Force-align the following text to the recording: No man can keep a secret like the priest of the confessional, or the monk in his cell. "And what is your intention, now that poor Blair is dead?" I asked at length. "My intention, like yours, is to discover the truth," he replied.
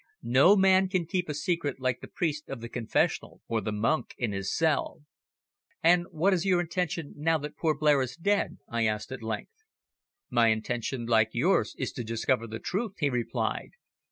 No 0.23 0.55
man 0.55 0.89
can 0.89 1.05
keep 1.05 1.29
a 1.29 1.33
secret 1.35 1.79
like 1.79 2.01
the 2.01 2.07
priest 2.07 2.49
of 2.49 2.59
the 2.59 2.69
confessional, 2.69 3.43
or 3.47 3.61
the 3.61 3.71
monk 3.71 4.15
in 4.17 4.31
his 4.31 4.51
cell. 4.51 5.03
"And 5.83 6.07
what 6.09 6.33
is 6.33 6.43
your 6.43 6.59
intention, 6.59 7.13
now 7.15 7.37
that 7.37 7.55
poor 7.55 7.77
Blair 7.77 8.01
is 8.01 8.15
dead?" 8.15 8.57
I 8.67 8.87
asked 8.87 9.11
at 9.11 9.21
length. 9.21 9.63
"My 10.31 10.47
intention, 10.47 11.05
like 11.05 11.35
yours, 11.35 11.75
is 11.77 11.91
to 11.91 12.03
discover 12.03 12.47
the 12.47 12.57
truth," 12.57 12.95
he 12.97 13.11
replied. 13.11 13.73